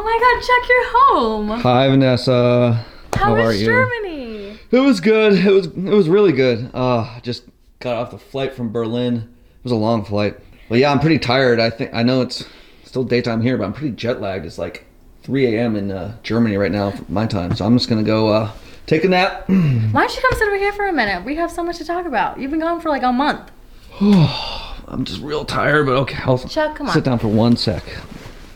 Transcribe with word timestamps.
Oh 0.00 0.02
my 0.02 0.18
god, 0.18 0.40
Chuck, 0.46 0.66
you're 0.66 0.90
home. 0.98 1.60
Hi, 1.60 1.86
Vanessa. 1.90 2.86
How, 3.12 3.34
are 3.34 3.52
you? 3.52 3.66
Germany? 3.66 4.58
It 4.70 4.78
was 4.78 4.98
good. 4.98 5.34
It 5.34 5.50
was 5.50 5.66
it 5.66 5.76
was 5.76 6.08
really 6.08 6.32
good. 6.32 6.70
Uh, 6.72 7.00
I 7.00 7.20
just 7.22 7.44
got 7.80 7.96
off 7.96 8.10
the 8.10 8.16
flight 8.16 8.54
from 8.54 8.72
Berlin. 8.72 9.16
It 9.16 9.62
was 9.62 9.72
a 9.72 9.76
long 9.76 10.02
flight. 10.06 10.38
But 10.70 10.78
yeah, 10.78 10.90
I'm 10.90 11.00
pretty 11.00 11.18
tired. 11.18 11.60
I 11.60 11.68
think 11.68 11.90
I 11.92 12.02
know 12.02 12.22
it's 12.22 12.46
still 12.82 13.04
daytime 13.04 13.42
here, 13.42 13.58
but 13.58 13.64
I'm 13.64 13.74
pretty 13.74 13.94
jet 13.94 14.22
lagged. 14.22 14.46
It's 14.46 14.56
like 14.56 14.86
3 15.24 15.54
a.m. 15.54 15.76
in 15.76 15.90
uh, 15.90 16.16
Germany 16.22 16.56
right 16.56 16.72
now, 16.72 16.94
my 17.10 17.26
time. 17.26 17.54
So 17.54 17.66
I'm 17.66 17.76
just 17.76 17.90
gonna 17.90 18.02
go 18.02 18.28
uh, 18.28 18.52
take 18.86 19.04
a 19.04 19.08
nap. 19.08 19.44
Why 19.48 19.54
don't 19.54 20.16
you 20.16 20.22
come 20.22 20.32
sit 20.32 20.48
over 20.48 20.56
here 20.56 20.72
for 20.72 20.86
a 20.86 20.94
minute? 20.94 21.26
We 21.26 21.34
have 21.34 21.50
so 21.50 21.62
much 21.62 21.76
to 21.76 21.84
talk 21.84 22.06
about. 22.06 22.40
You've 22.40 22.50
been 22.50 22.60
gone 22.60 22.80
for 22.80 22.88
like 22.88 23.02
a 23.02 23.12
month. 23.12 23.50
I'm 24.00 25.04
just 25.04 25.20
real 25.20 25.44
tired, 25.44 25.84
but 25.84 25.96
okay. 25.96 26.22
I'll 26.24 26.38
Chuck, 26.38 26.76
come 26.76 26.86
on. 26.86 26.94
sit 26.94 27.04
down 27.04 27.18
for 27.18 27.28
one 27.28 27.58
sec. 27.58 27.84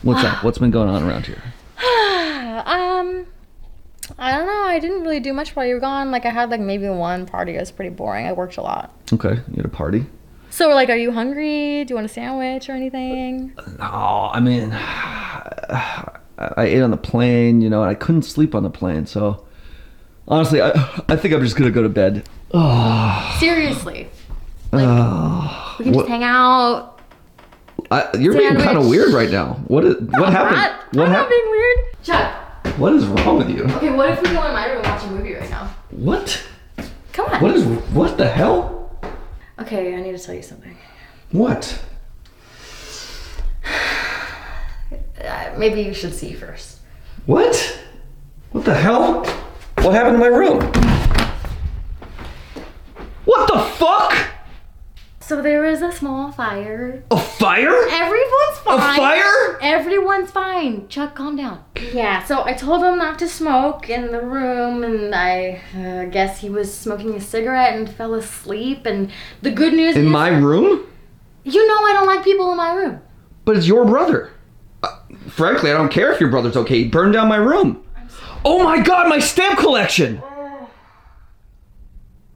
What's 0.05 0.23
up? 0.23 0.43
What's 0.43 0.59
been 0.59 0.69
going 0.69 0.87
on 0.87 1.01
around 1.01 1.25
here? 1.25 1.41
um, 1.79 3.25
I 4.19 4.37
don't 4.37 4.45
know. 4.45 4.63
I 4.63 4.77
didn't 4.79 5.01
really 5.01 5.19
do 5.19 5.33
much 5.33 5.55
while 5.55 5.65
you 5.65 5.73
were 5.73 5.79
gone. 5.79 6.11
Like 6.11 6.27
I 6.27 6.29
had 6.29 6.51
like 6.51 6.59
maybe 6.59 6.87
one 6.87 7.25
party. 7.25 7.55
It 7.55 7.59
was 7.59 7.71
pretty 7.71 7.89
boring. 7.89 8.27
I 8.27 8.31
worked 8.31 8.57
a 8.57 8.61
lot. 8.61 8.93
Okay, 9.11 9.41
you 9.49 9.55
had 9.55 9.65
a 9.65 9.69
party. 9.69 10.05
So 10.51 10.69
like, 10.69 10.89
are 10.89 10.95
you 10.95 11.11
hungry? 11.11 11.85
Do 11.85 11.93
you 11.93 11.95
want 11.95 12.05
a 12.05 12.13
sandwich 12.13 12.69
or 12.69 12.73
anything? 12.73 13.55
No, 13.79 14.29
I 14.31 14.39
mean, 14.41 14.71
I 14.73 16.19
ate 16.59 16.81
on 16.81 16.91
the 16.91 16.97
plane, 16.97 17.61
you 17.61 17.69
know, 17.71 17.81
and 17.81 17.89
I 17.89 17.95
couldn't 17.95 18.21
sleep 18.23 18.53
on 18.53 18.61
the 18.61 18.69
plane. 18.69 19.07
So 19.07 19.43
honestly, 20.27 20.61
I 20.61 20.69
I 21.09 21.15
think 21.15 21.33
I'm 21.33 21.41
just 21.41 21.55
gonna 21.55 21.71
go 21.71 21.81
to 21.81 21.89
bed. 21.89 22.29
Seriously, 23.39 24.07
Oh, 24.71 25.75
we 25.79 25.85
can 25.85 25.93
just 25.93 26.03
what, 26.03 26.07
hang 26.07 26.23
out. 26.23 26.94
I, 27.95 28.17
you're 28.17 28.33
being 28.33 28.57
kind 28.57 28.77
of 28.77 28.87
weird 28.89 29.13
right 29.13 29.29
now. 29.29 29.53
What 29.67 29.85
is, 29.85 29.95
what 30.01 30.33
happened? 30.33 30.57
Not, 30.57 30.79
What 30.95 31.05
I'm 31.07 31.11
not 31.13 31.17
happened? 31.19 31.29
being 31.29 31.49
weird. 31.49 31.77
Chuck. 32.03 32.77
What 32.77 32.93
is 32.93 33.05
wrong 33.05 33.37
with 33.37 33.49
you? 33.49 33.63
Okay, 33.77 33.89
what 33.91 34.09
if 34.09 34.21
we 34.21 34.27
go 34.29 34.45
in 34.45 34.53
my 34.53 34.65
room 34.65 34.77
and 34.79 34.87
watch 34.87 35.03
a 35.05 35.07
movie 35.07 35.33
right 35.33 35.49
now? 35.49 35.73
What? 35.91 36.45
Come 37.13 37.27
on. 37.31 37.41
What 37.41 37.55
is 37.55 37.63
what 37.93 38.17
the 38.17 38.27
hell? 38.27 38.99
Okay, 39.59 39.95
I 39.95 40.01
need 40.01 40.11
to 40.11 40.21
tell 40.21 40.35
you 40.35 40.41
something. 40.41 40.75
What? 41.31 41.81
Uh, 45.23 45.53
maybe 45.57 45.81
you 45.81 45.93
should 45.93 46.13
see 46.13 46.33
first. 46.33 46.79
What? 47.27 47.79
What 48.51 48.65
the 48.65 48.73
hell? 48.75 49.23
What 49.77 49.93
happened 49.93 50.15
to 50.15 50.19
my 50.19 50.27
room? 50.27 50.59
What 53.23 53.47
the 53.53 53.59
fuck? 53.77 54.17
So 55.21 55.41
there 55.41 55.64
was 55.81 55.93
a 55.93 55.97
small 55.97 56.31
fire. 56.31 57.03
A 57.11 57.17
fire? 57.17 57.75
Everyone's 57.89 58.57
fine. 58.63 58.79
A 58.79 58.95
fire? 58.95 59.59
Everyone's 59.61 60.31
fine. 60.31 60.87
Chuck, 60.87 61.15
calm 61.15 61.35
down. 61.35 61.63
Yeah, 61.93 62.23
so 62.23 62.45
I 62.45 62.53
told 62.53 62.81
him 62.83 62.97
not 62.97 63.19
to 63.19 63.27
smoke 63.27 63.89
in 63.89 64.11
the 64.13 64.21
room, 64.21 64.83
and 64.83 65.13
I 65.13 65.59
uh, 65.75 66.05
guess 66.05 66.39
he 66.39 66.49
was 66.49 66.73
smoking 66.73 67.13
a 67.15 67.21
cigarette 67.21 67.75
and 67.75 67.89
fell 67.89 68.13
asleep. 68.13 68.85
And 68.85 69.11
the 69.41 69.51
good 69.51 69.73
news 69.73 69.91
is 69.91 69.97
In 69.97 70.05
is, 70.05 70.11
my 70.11 70.29
room? 70.29 70.85
you 71.43 71.67
know, 71.67 71.83
I 71.85 71.91
don't 71.93 72.07
like 72.07 72.23
people 72.23 72.49
in 72.51 72.57
my 72.57 72.73
room. 72.73 73.01
But 73.43 73.57
it's 73.57 73.67
your 73.67 73.83
brother. 73.85 74.31
Uh, 74.81 74.97
frankly, 75.27 75.71
I 75.71 75.73
don't 75.73 75.91
care 75.91 76.11
if 76.13 76.21
your 76.21 76.29
brother's 76.29 76.55
okay. 76.55 76.83
He 76.83 76.87
burned 76.87 77.13
down 77.13 77.27
my 77.27 77.35
room. 77.35 77.83
Oh 78.45 78.63
my 78.63 78.79
god, 78.79 79.09
my 79.09 79.19
stamp 79.19 79.59
collection! 79.59 80.21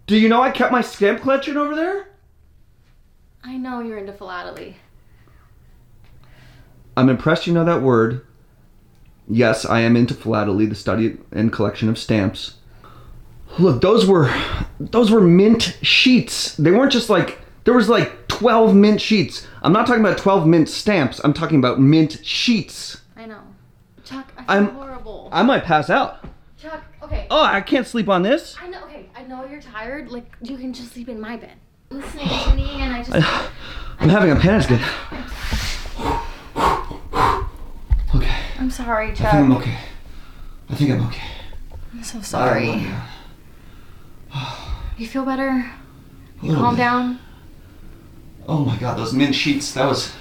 Do 0.08 0.18
you 0.18 0.28
know 0.28 0.42
I 0.42 0.50
kept 0.52 0.72
my 0.72 0.82
stamp 0.82 1.22
collection 1.22 1.56
over 1.56 1.76
there? 1.76 2.09
I 3.44 3.58
know 3.58 3.82
you're 3.82 3.98
into 3.98 4.14
philately. 4.14 4.78
I'm 6.98 7.10
impressed 7.10 7.48
you 7.48 7.54
know 7.54 7.66
that 7.66 7.82
word. 7.82 8.26
Yes, 9.28 9.66
I 9.66 9.82
am 9.82 9.96
into 9.96 10.14
philately, 10.14 10.66
the 10.66 10.76
study 10.76 11.18
and 11.32 11.52
collection 11.54 11.88
of 11.88 11.98
stamps. 11.98 12.56
Look, 13.58 13.82
those 13.82 14.06
were 14.06 14.34
those 14.80 15.12
were 15.12 15.22
mint 15.22 15.78
sheets. 15.82 16.56
They 16.58 16.72
weren't 16.72 16.92
just 16.92 17.10
like 17.10 17.40
there 17.64 17.74
was 17.74 17.90
like 17.90 18.28
12 18.28 18.76
mint 18.76 19.02
sheets. 19.02 19.48
I'm 19.64 19.74
not 19.74 19.86
talking 19.88 20.04
about 20.04 20.18
12 20.18 20.48
mint 20.48 20.70
stamps. 20.70 21.20
I'm 21.24 21.34
talking 21.34 21.60
about 21.60 21.80
mint 21.80 22.20
sheets. 22.26 23.02
I 23.16 23.26
know. 23.26 23.42
Chuck, 24.04 24.32
I 24.38 24.56
I'm- 24.56 24.68
horrible. 24.70 25.30
I 25.32 25.44
might 25.44 25.64
pass 25.64 25.90
out. 25.90 26.26
Chuck, 26.58 26.84
okay. 27.04 27.28
Oh, 27.32 27.42
I 27.44 27.62
can't 27.62 27.88
sleep 27.88 28.10
on 28.10 28.22
this. 28.24 28.56
I 28.62 28.68
know. 28.68 28.84
Okay, 28.84 29.10
I 29.16 29.24
know 29.24 29.46
you're 29.46 29.62
tired. 29.62 30.10
Like 30.10 30.36
you 30.42 30.58
can 30.58 30.74
just 30.74 30.94
sleep 30.94 31.08
in 31.10 31.20
my 31.22 31.38
bed. 31.38 31.54
Listening 31.92 32.28
to 32.28 32.56
me, 32.56 32.82
and 32.82 32.94
I 32.94 33.04
just. 33.04 33.52
I'm 34.00 34.10
having 34.10 34.32
a 34.32 34.36
panic 34.36 34.66
attack. 34.70 34.82
Okay, 38.16 38.36
I'm 38.60 38.70
sorry, 38.70 39.06
I 39.06 39.08
think 39.08 39.18
Chuck. 39.20 39.34
I'm 39.34 39.52
okay. 39.54 39.78
I 40.70 40.76
think 40.76 40.92
I'm 40.92 41.08
okay. 41.08 41.24
I'm 41.94 42.04
so 42.04 42.22
sorry. 42.22 42.86
You 44.98 45.08
feel 45.08 45.26
better? 45.26 45.72
You 46.42 46.54
calm 46.56 46.76
down? 46.76 47.20
Oh 48.48 48.64
my 48.66 48.78
god, 48.78 48.98
those 48.98 49.14
mint 49.14 49.34
sheets. 49.34 49.74
That 49.74 49.86
was 49.86 50.14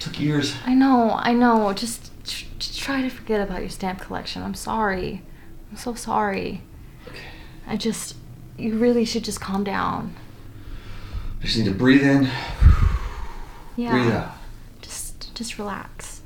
took 0.00 0.18
years. 0.18 0.54
I 0.66 0.74
know, 0.74 1.12
I 1.16 1.32
know. 1.32 1.72
Just, 1.72 2.10
tr- 2.24 2.46
just 2.58 2.78
try 2.80 3.02
to 3.02 3.08
forget 3.08 3.40
about 3.40 3.60
your 3.60 3.70
stamp 3.70 4.00
collection. 4.00 4.42
I'm 4.42 4.54
sorry. 4.54 5.22
I'm 5.70 5.76
so 5.76 5.94
sorry. 5.94 6.62
Okay. 7.06 7.18
I 7.66 7.76
just, 7.76 8.16
you 8.58 8.76
really 8.76 9.04
should 9.04 9.24
just 9.24 9.40
calm 9.40 9.62
down. 9.64 10.16
I 11.42 11.44
just 11.46 11.58
need 11.58 11.64
to 11.64 11.72
breathe 11.74 12.02
in, 12.04 12.28
Yeah. 13.76 13.90
breathe 13.90 14.12
out. 14.12 14.36
Just, 14.80 15.34
just 15.34 15.58
relax. 15.58 16.22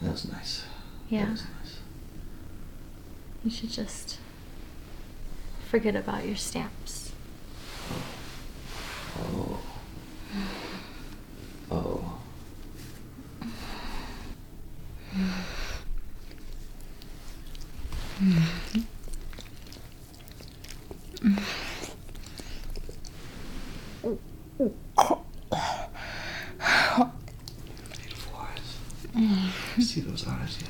That 0.00 0.10
was 0.12 0.30
nice. 0.32 0.62
That 1.10 1.14
Yeah. 1.16 1.30
was 1.30 1.42
nice. 1.42 1.76
You 3.44 3.50
should 3.52 3.70
just 3.70 4.18
forget 5.70 5.94
about 5.94 6.26
your 6.26 6.34
stamps. 6.34 7.12
Oh. 9.20 9.60
Oh. 11.70 12.18
Beautiful 28.00 28.32
eyes. 28.38 28.78
I 30.26 30.31
see 30.46 30.66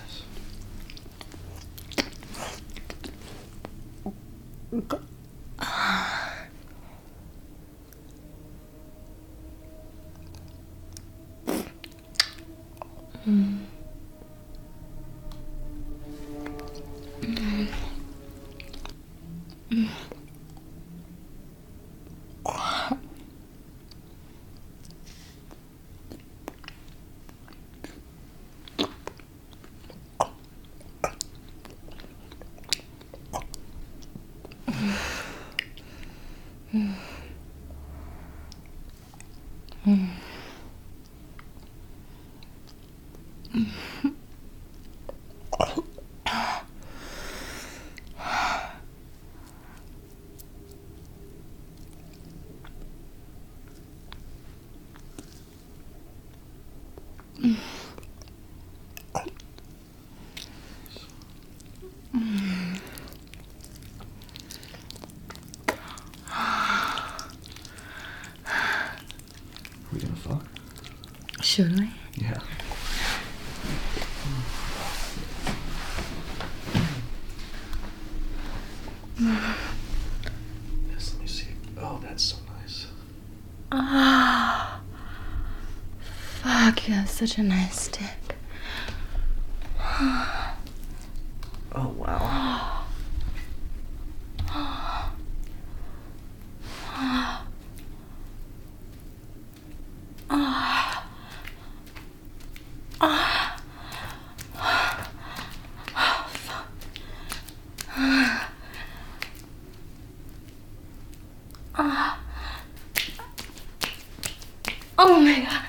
Should? 71.53 71.87
Yeah. 72.15 72.39
Yes, 80.91 81.13
let 81.13 81.21
me 81.21 81.27
see. 81.27 81.49
Oh, 81.79 82.01
that's 82.03 82.23
so 82.25 82.37
nice. 82.59 82.87
Ah 83.71 84.81
Fuck, 86.41 86.89
you 86.89 86.95
have 86.95 87.11
such 87.11 87.37
a 87.37 87.43
nice 87.43 87.89
dick. 87.89 88.37
Oh 91.75 91.89
wow. 91.99 92.79
Oh 115.05 115.19
my 115.21 115.41
god. 115.41 115.65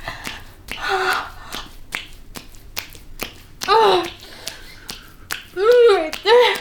Oh. 3.68 4.06
Mm, 5.56 5.98
right 5.98 6.20
there. 6.24 6.56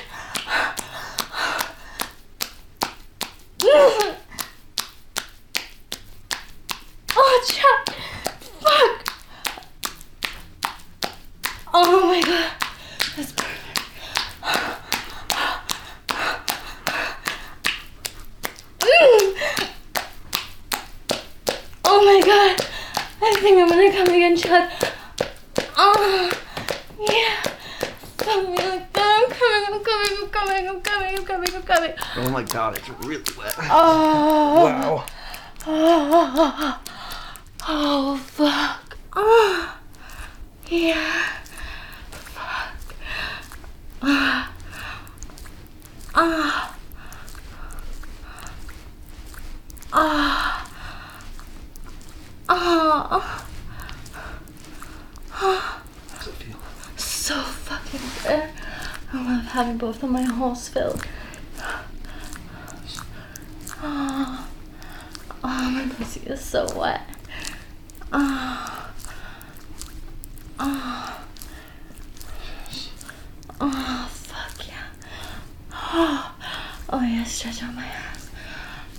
Mm. 3.59 4.17
Oh, 7.15 7.45
Chuck. 7.47 7.95
Fuck. 8.61 8.97
Oh 11.75 12.07
my 12.07 12.23
god. 12.23 12.53
That's 13.17 13.33
perfect. 13.33 13.79
Mm. 18.81 19.37
Oh 22.03 22.05
my 22.05 22.21
god. 22.27 22.67
I 23.23 23.37
think 23.41 23.59
I'm 23.61 23.69
gonna 23.69 23.93
come 23.93 24.09
again, 24.09 24.37
Chuck. 24.37 24.69
Oh, 25.79 25.95
ah, 25.97 26.31
yeah. 26.99 27.41
Fuck 28.19 28.49
me 28.49 28.57
like 28.57 28.93
that. 28.93 29.23
I'm 29.23 29.31
coming, 29.31 29.65
I'm 29.69 29.81
coming, 29.85 30.19
I'm 30.19 30.29
coming, 30.29 30.69
I'm 30.69 30.81
coming, 30.83 31.15
I'm 31.17 31.25
coming, 31.25 31.55
I'm 31.55 31.63
coming. 31.63 31.95
Oh 32.17 32.29
my 32.31 32.43
god, 32.43 32.77
it's 32.77 32.89
really 33.07 33.23
wet. 33.39 33.55
Oh. 33.71 34.65
Wow. 34.65 35.05
Oh, 35.65 36.81
oh 37.69 38.17
fuck. 38.17 38.97
Oh, 39.15 39.77
yeah. 40.67 41.39
Fuck. 42.11 42.75
Ah. 44.03 44.53
Ah. 46.17 46.77
Ah. 49.93 50.69
Ah. 52.49 53.47
Ah. 55.35 55.83
How's 56.11 56.27
it 56.27 56.35
feel? 56.35 56.57
So 56.97 57.35
fucking 57.41 58.01
good. 58.23 58.51
I 59.13 59.15
love 59.17 59.45
having 59.47 59.71
both 59.83 60.01
of 60.05 60.11
my 60.11 60.23
holes 60.23 60.69
filled. 60.69 61.05
Oh, 63.83 64.49
oh 65.43 65.71
my 65.73 65.89
pussy 65.97 66.21
is 66.21 66.41
so 66.41 66.69
wet. 66.79 67.01
Oh. 68.13 68.93
Oh. 70.61 71.25
Oh, 73.61 74.09
fuck 74.13 74.69
yeah. 74.69 74.87
Oh, 75.73 76.33
oh 76.91 77.01
yeah, 77.03 77.25
stretch 77.25 77.65
out 77.65 77.75
my 77.75 77.85
ass. 77.85 78.31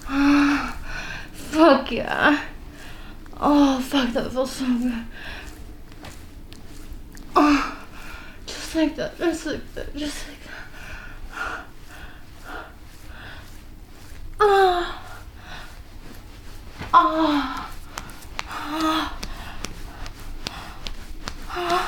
Oh, 0.10 0.78
fuck 1.32 1.92
yeah. 1.94 2.44
Oh, 3.40 3.80
fuck, 3.80 4.12
that 4.12 4.34
feels 4.34 4.52
so 4.52 4.66
good. 4.66 5.06
Oh, 7.38 7.86
just 8.46 8.76
like 8.76 8.98
that, 8.98 9.18
just 9.18 9.46
like 9.46 9.74
that, 9.76 9.96
just 9.96 10.28
like 10.28 10.38
that. 10.38 10.40
Oh. 14.46 15.00
Oh. 16.94 17.70
Oh. 21.56 21.80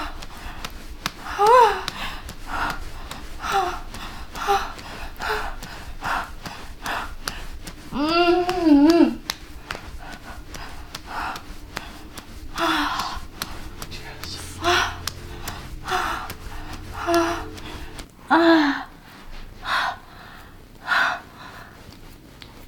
Mm. 7.92 9.20
Ah. 12.58 13.22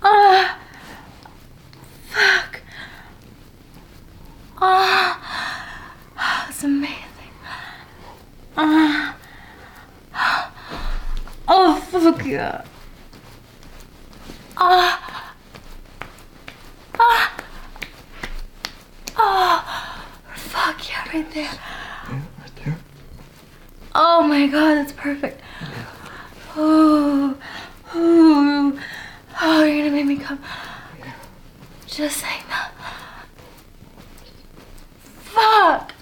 Ah. 0.01 0.59
Fuck. 2.09 2.61
Ah. 4.59 5.19
That's 6.47 6.63
amazing. 6.63 6.97
Ah. 8.59 9.15
Oh, 11.48 11.75
fuck 11.92 12.25
yeah. 12.25 12.65
Ah. 14.57 15.33
Ah. 17.00 17.44
Oh. 19.15 20.04
Fuck 20.36 20.89
yeah, 20.89 21.07
right 21.13 21.31
there. 21.33 21.44
Yeah, 21.44 22.21
right 22.39 22.56
there. 22.65 22.77
Oh 23.94 24.24
my 24.24 24.48
god, 24.48 24.75
that's 24.75 24.92
perfect. 24.92 25.39
Oh, 26.56 27.38
oh, 27.94 28.80
oh, 29.39 29.63
you're 29.63 29.77
gonna 29.86 29.95
make 29.95 30.06
me 30.07 30.18
come. 30.18 30.39
Just 31.86 32.24
like 32.24 32.48
that. 32.50 32.71
Fuck. 35.19 35.94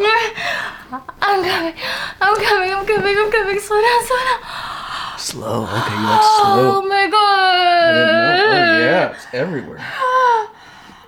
I'm 0.00 1.44
coming. 1.44 1.74
I'm 2.20 2.36
coming. 2.36 2.72
I'm 2.72 2.86
coming. 2.86 3.16
I'm 3.18 3.30
coming. 3.30 3.58
Slow 3.60 3.80
down. 3.80 4.02
Slow 4.04 4.16
down. 4.16 5.18
Slow. 5.18 5.62
Okay, 5.64 5.94
you 5.94 6.02
like 6.02 6.22
slow. 6.22 6.76
Oh 6.76 6.82
my 6.86 6.96
I 6.96 7.10
god. 7.10 7.92
didn't 7.94 8.06
know. 8.06 8.48
Oh 8.48 8.78
yeah, 8.78 9.12
it's 9.14 9.26
everywhere. 9.32 9.78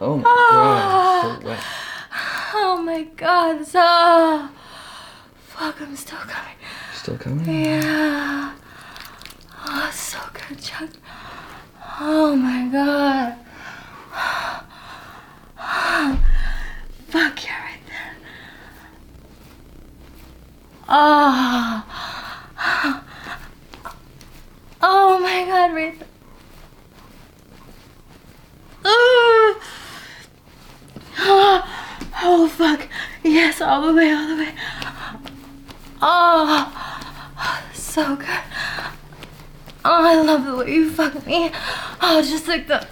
Oh 0.02 0.16
my 0.16 0.22
god, 0.22 0.78
it's 0.80 1.22
so 1.22 1.28
ah. 1.28 1.46
wet. 1.46 1.60
Oh 2.54 2.82
my 2.82 3.02
god. 3.04 3.66
So. 3.66 3.78
Ah. 3.82 4.50
Fuck, 5.46 5.80
I'm 5.82 5.94
still 5.94 6.18
coming. 6.20 6.56
Still 6.94 7.18
coming? 7.18 7.64
Yeah. 7.64 8.54
Oh, 9.66 9.90
so 9.92 10.18
good, 10.32 10.58
Chuck. 10.58 10.88
Oh 12.00 12.34
my 12.34 12.66
god. 12.72 13.36
Fuck 17.10 17.44
yeah, 17.44 17.60
right 17.60 17.80
there. 17.88 18.16
Oh. 20.92 21.84
Oh 24.82 25.18
my 25.20 25.44
god, 25.44 25.72
right 25.72 25.96
there. 25.98 26.08
Oh. 28.84 29.60
Ah. 31.18 31.80
Oh, 32.22 32.48
fuck. 32.48 32.88
Yes, 33.22 33.60
all 33.60 33.86
the 33.86 33.94
way, 33.94 34.10
all 34.10 34.28
the 34.28 34.36
way. 34.42 34.54
Oh, 36.02 37.70
so 37.72 38.16
good. 38.16 38.26
Oh, 39.84 40.04
I 40.04 40.20
love 40.20 40.44
the 40.44 40.56
way 40.56 40.74
you 40.74 40.90
fuck 40.90 41.26
me. 41.26 41.50
Oh, 42.02 42.20
just 42.20 42.48
like 42.48 42.66
the. 42.66 42.86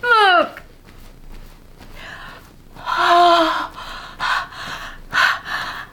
Fuck. 0.00 0.62
Oh. 2.76 3.72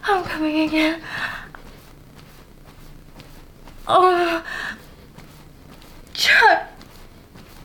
I'm 0.05 0.23
coming 0.43 0.67
again. 0.67 1.01
Oh. 3.87 4.43
Chuck. 6.13 6.69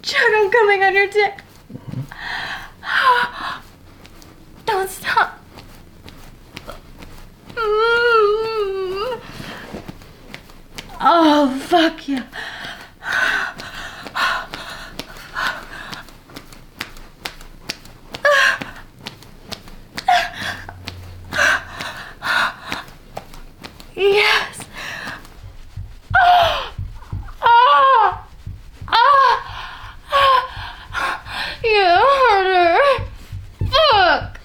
Chuck, 0.03 0.33
I'm 0.37 0.51
coming 0.51 0.83
on 0.85 0.95
your 0.95 1.09
dick. 1.09 1.41
Don't 4.65 4.89
stop. 4.89 5.41
Mm. 7.55 9.21
Oh, 11.01 11.59
fuck 11.67 12.07
yeah. 12.07 12.25
Yes. 23.99 24.61
Ah. 26.15 26.73
Ah. 27.43 28.29
Ah. 28.87 29.41
Yeah, 31.65 31.99
harder. 32.01 32.79
Fuck. 33.67 34.39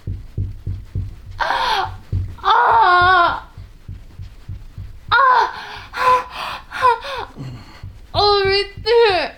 Oh, 8.15 8.43
right 8.45 8.71
there. 8.83 9.37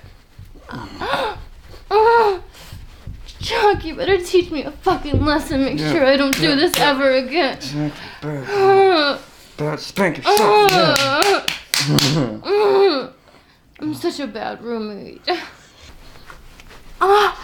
Oh, 1.92 2.44
Chuck, 3.42 3.84
you 3.84 3.96
better 3.96 4.18
teach 4.42 4.51
me 4.51 4.63
a 4.63 4.72
fucking 4.72 5.24
lesson. 5.24 5.63
Make 5.63 5.80
Yeah, 5.80 5.92
sure 5.92 6.06
I 6.06 6.18
don't 6.18 6.36
do 6.38 6.56
this 6.56 6.74
yeah. 6.77 6.89
ever 6.89 7.12
again. 7.12 7.58
Bad, 8.22 9.20
bad 9.58 9.80
spank 9.80 10.18
yourself. 10.18 10.39
uh. 12.44 13.10
I'm 13.80 13.94
such 13.94 14.20
a 14.20 14.27
bad 14.27 14.62
roommate. 14.63 15.22
Ah. 17.01 17.42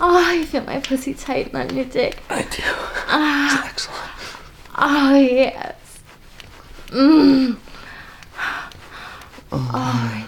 Oh, 0.00 0.32
you 0.32 0.44
feel 0.46 0.62
my 0.64 0.78
pussy 0.80 1.12
tighten 1.14 1.56
on 1.56 1.74
your 1.74 1.84
dick. 1.84 2.18
I 2.30 2.42
do. 2.42 2.62
Ah. 3.08 3.66
Excellent. 3.68 4.00
Oh, 4.76 5.18
yes. 5.18 5.74
Mm. 6.88 7.56
Oh. 9.50 10.27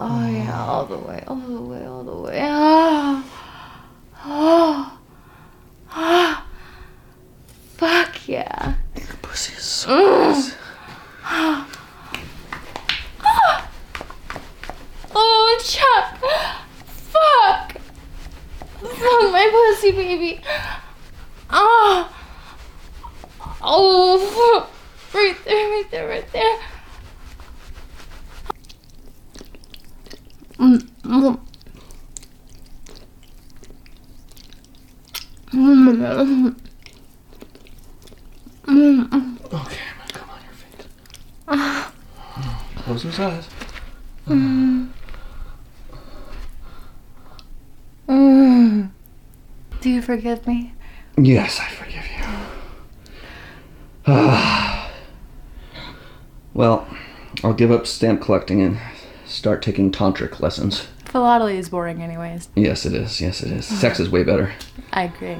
Oh, 0.00 0.30
yeah, 0.30 0.46
mm. 0.46 0.68
all 0.68 0.86
the 0.86 0.96
way, 0.96 1.24
all 1.26 1.36
the 1.36 1.60
way, 1.60 1.84
all 1.84 2.04
the 2.04 2.14
way. 2.14 2.38
Oh. 2.40 3.24
Oh. 4.24 4.98
Oh. 5.92 6.44
Fuck 7.76 8.28
yeah. 8.28 8.74
Your 8.96 9.06
pussy 9.22 9.54
is 9.54 9.62
so 9.62 9.88
Mm. 9.90 11.66
Oh, 15.14 15.58
Chuck. 15.64 16.18
Fuck. 16.86 17.72
Fuck 18.80 19.32
my 19.32 19.48
pussy, 19.50 19.92
baby. 19.92 20.40
Oh. 21.50 22.08
Oh, 23.60 24.18
fuck. 24.62 24.70
Right 25.14 25.36
there, 25.44 25.68
right 25.70 25.90
there, 25.90 26.08
right 26.08 26.32
there. 26.32 26.58
Mm, 30.58 30.78
mm. 31.04 31.40
Mm, 35.52 35.54
mm, 35.54 35.96
mm. 35.96 35.97
Okay, 36.16 36.56
I'm 38.70 39.36
gonna 39.46 40.12
come 40.12 40.30
on 40.30 40.40
your 40.42 40.52
face. 40.52 40.86
Ah. 41.46 41.92
Close 42.76 43.02
those 43.02 43.20
eyes. 43.20 43.48
Mm. 44.26 44.88
Do 49.80 49.90
you 49.90 50.02
forgive 50.02 50.46
me? 50.46 50.74
Yes, 51.16 51.60
I 51.60 51.68
forgive 51.68 52.04
you. 52.04 52.24
Ah. 54.06 54.90
well, 56.54 56.86
I'll 57.44 57.54
give 57.54 57.70
up 57.70 57.86
stamp 57.86 58.20
collecting 58.20 58.60
and 58.60 58.78
start 59.24 59.62
taking 59.62 59.92
tantric 59.92 60.40
lessons. 60.40 60.88
Philately 61.04 61.56
is 61.56 61.68
boring, 61.68 62.02
anyways. 62.02 62.48
Yes, 62.54 62.84
it 62.84 62.92
is. 62.92 63.20
Yes, 63.20 63.42
it 63.42 63.50
is. 63.52 63.66
Sex 63.66 64.00
is 64.00 64.10
way 64.10 64.24
better. 64.24 64.52
I 64.92 65.04
agree. 65.04 65.38